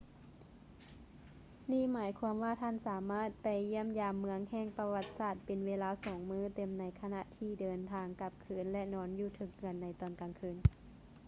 [1.71, 10.57] ນີ້ຫມາຍຄວາມວ່າທ່ານສາມາດໄປຢ້ຽມຢາມເມືອງແຫ່ງປະຫວັດສາດເປັນເວລາສອງມື້ເຕັມໃນຂະນະທີ່ເດີນທາງກັບຄືນ ແລະ ນອນຢູ່ເທິງເຮືອໃນຕອນກາງຄືນ